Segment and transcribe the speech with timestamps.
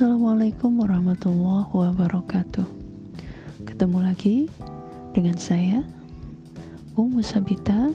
[0.00, 2.64] Assalamualaikum warahmatullahi wabarakatuh.
[3.68, 4.48] Ketemu lagi
[5.12, 5.84] dengan saya
[6.96, 7.92] Umu Sabita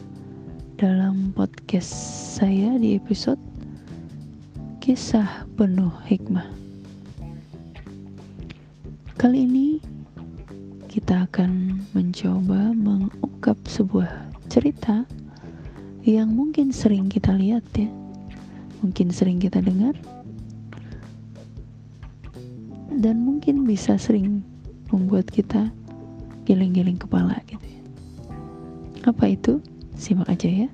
[0.77, 1.89] Dalam podcast
[2.37, 3.41] saya di episode
[4.85, 6.45] Kisah Penuh Hikmah.
[9.17, 9.81] Kali ini
[10.85, 15.09] kita akan mencoba mengungkap sebuah cerita
[16.05, 17.89] yang mungkin sering kita lihat ya.
[18.85, 19.97] Mungkin sering kita dengar
[23.05, 24.41] dan mungkin bisa sering
[24.89, 25.69] membuat kita
[26.49, 27.81] geleng-geleng kepala gitu ya.
[29.05, 29.61] Apa itu?
[29.93, 30.69] Simak aja ya.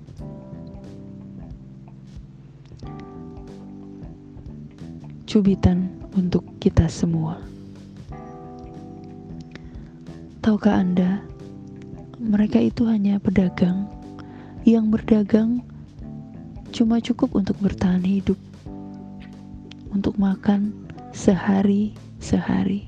[5.27, 7.35] Cubitan untuk kita semua.
[10.39, 11.19] Tahukah Anda,
[12.15, 13.91] mereka itu hanya pedagang
[14.63, 15.59] yang berdagang
[16.71, 18.39] cuma cukup untuk bertahan hidup,
[19.91, 20.71] untuk makan
[21.11, 21.91] sehari
[22.21, 22.87] sehari.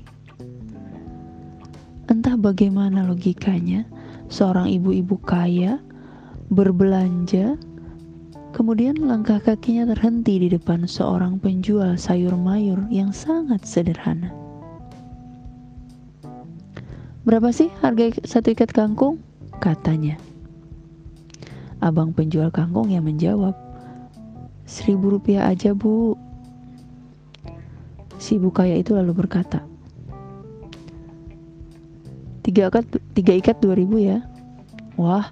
[2.06, 3.84] Entah bagaimana logikanya,
[4.30, 5.82] seorang ibu-ibu kaya
[6.48, 7.58] berbelanja,
[8.54, 14.30] kemudian langkah kakinya terhenti di depan seorang penjual sayur mayur yang sangat sederhana.
[17.24, 19.16] Berapa sih harga satu ikat kangkung?
[19.58, 20.20] Katanya.
[21.80, 23.56] Abang penjual kangkung yang menjawab,
[24.68, 26.20] seribu rupiah aja bu.
[28.24, 29.60] Si ibu kaya itu lalu berkata,
[32.40, 34.24] tiga ikat, tiga ikat dua ribu ya.
[34.96, 35.28] Wah,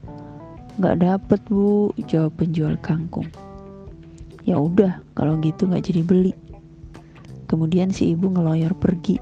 [0.77, 3.33] nggak dapet bu, jawab penjual kangkung.
[4.45, 6.37] Ya udah, kalau gitu nggak jadi beli.
[7.49, 9.17] Kemudian si ibu ngeloyor pergi.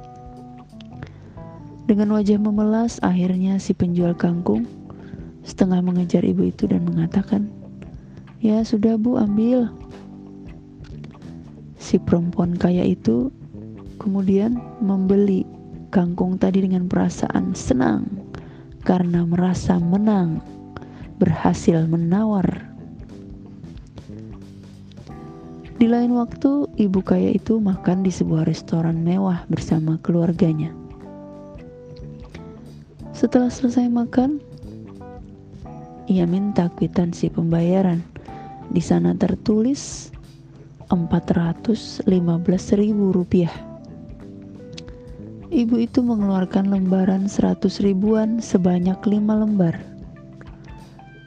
[1.86, 4.66] Dengan wajah memelas, akhirnya si penjual kangkung
[5.46, 7.46] setengah mengejar ibu itu dan mengatakan,
[8.42, 9.70] "Ya sudah bu, ambil."
[11.78, 13.30] Si perempuan kaya itu
[14.00, 15.44] kemudian membeli
[15.92, 18.08] kangkung tadi dengan perasaan senang
[18.80, 20.40] karena merasa menang,
[21.20, 22.48] berhasil menawar.
[25.80, 30.72] Di lain waktu, ibu kaya itu makan di sebuah restoran mewah bersama keluarganya.
[33.16, 34.40] Setelah selesai makan,
[36.08, 38.00] ia minta kwitansi pembayaran.
[38.70, 40.12] Di sana tertulis
[40.92, 42.04] 415
[42.76, 43.69] ribu rupiah.
[45.50, 49.74] Ibu itu mengeluarkan lembaran seratus ribuan sebanyak lima lembar.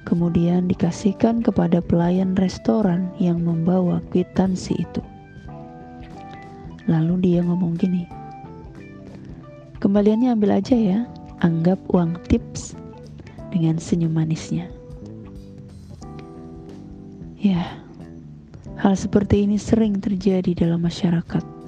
[0.07, 5.03] Kemudian dikasihkan kepada pelayan restoran yang membawa kwitansi itu.
[6.87, 8.07] Lalu dia ngomong gini,
[9.83, 11.03] kembaliannya ambil aja ya,
[11.43, 12.79] anggap uang tips
[13.51, 14.71] dengan senyum manisnya.
[17.43, 17.75] Ya,
[18.79, 21.62] hal seperti ini sering terjadi dalam masyarakat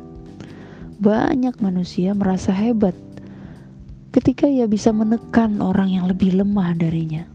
[1.05, 2.97] banyak manusia merasa hebat
[4.09, 7.29] ketika ia bisa menekan orang yang lebih lemah darinya,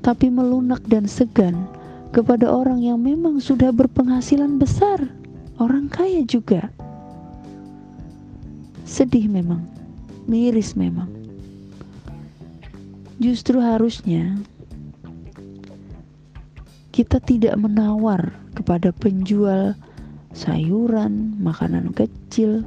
[0.00, 1.68] tapi melunak dan segan
[2.16, 5.04] kepada orang yang memang sudah berpenghasilan besar,
[5.60, 6.72] orang kaya juga.
[8.88, 9.60] Sedih memang,
[10.24, 11.12] miris memang.
[13.20, 14.40] Justru harusnya
[16.88, 19.76] kita tidak menawar kepada penjual
[20.30, 22.62] sayuran, makanan kecil,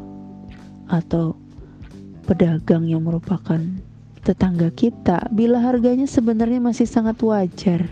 [0.92, 1.36] atau
[2.28, 3.60] pedagang yang merupakan
[4.24, 7.88] tetangga kita bila harganya sebenarnya masih sangat wajar.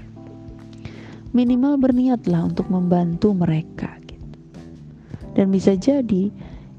[1.32, 4.28] Minimal berniatlah untuk membantu mereka gitu.
[5.32, 6.28] Dan bisa jadi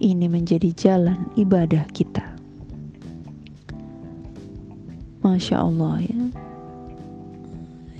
[0.02, 2.32] ini menjadi jalan ibadah kita.
[5.22, 6.20] Masya Allah ya.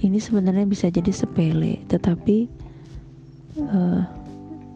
[0.03, 2.51] Ini sebenarnya bisa jadi sepele, tetapi
[3.63, 4.02] uh,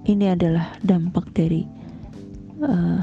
[0.06, 1.66] ini adalah dampak dari
[2.62, 3.02] uh,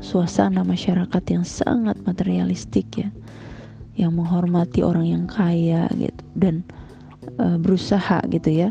[0.00, 3.10] suasana masyarakat yang sangat materialistik ya
[3.98, 6.64] yang menghormati orang yang kaya gitu dan
[7.36, 8.70] uh, berusaha gitu ya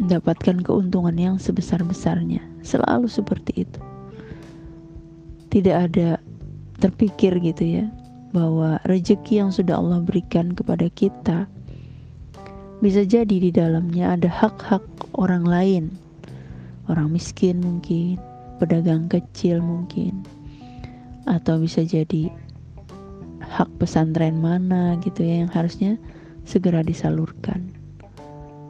[0.00, 2.40] mendapatkan keuntungan yang sebesar-besarnya.
[2.64, 3.80] Selalu seperti itu.
[5.52, 6.16] Tidak ada
[6.80, 7.84] terpikir gitu ya
[8.32, 11.44] bahwa rezeki yang sudah Allah berikan kepada kita
[12.80, 14.80] bisa jadi di dalamnya ada hak-hak
[15.12, 15.84] orang lain
[16.90, 18.18] orang miskin mungkin,
[18.58, 20.26] pedagang kecil mungkin,
[21.30, 22.28] atau bisa jadi
[23.40, 25.94] hak pesantren mana gitu ya yang harusnya
[26.44, 27.70] segera disalurkan.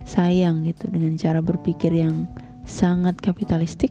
[0.05, 2.29] Sayang gitu dengan cara berpikir yang
[2.69, 3.91] sangat kapitalistik,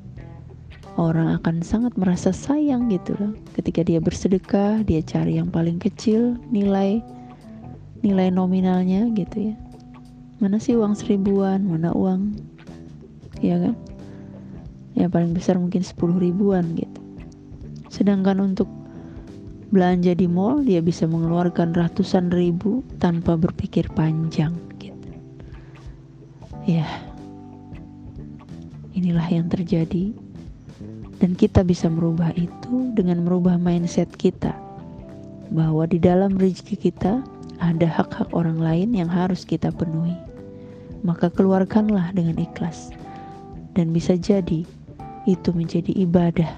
[1.00, 3.34] orang akan sangat merasa sayang gitu loh.
[3.56, 7.00] Ketika dia bersedekah, dia cari yang paling kecil nilai
[8.00, 9.56] nilai nominalnya gitu ya.
[10.40, 12.32] Mana sih uang seribuan, mana uang,
[13.44, 13.75] ya kan?
[15.00, 17.00] Ya paling besar mungkin 10 ribuan gitu.
[17.88, 18.68] Sedangkan untuk
[19.72, 25.10] belanja di mall dia bisa mengeluarkan ratusan ribu tanpa berpikir panjang gitu.
[26.68, 26.86] Ya.
[28.92, 30.12] Inilah yang terjadi.
[31.19, 34.56] Dan kita bisa merubah itu dengan merubah mindset kita.
[35.51, 37.24] Bahwa di dalam rezeki kita
[37.60, 40.16] ada hak-hak orang lain yang harus kita penuhi.
[41.04, 42.96] Maka keluarkanlah dengan ikhlas.
[43.75, 44.63] Dan bisa jadi
[45.30, 46.50] itu menjadi ibadah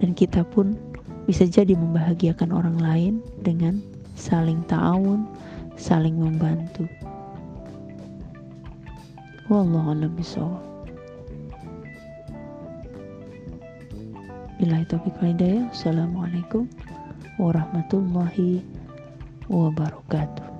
[0.00, 0.76] dan kita pun
[1.24, 3.82] bisa jadi membahagiakan orang lain dengan
[4.14, 5.26] saling ta'awun,
[5.74, 6.86] saling membantu.
[9.50, 10.14] Wallahu a'lam.
[14.56, 15.68] Bila hidayah.
[15.70, 16.66] Assalamualaikum
[17.36, 18.64] warahmatullahi
[19.46, 20.55] wabarakatuh.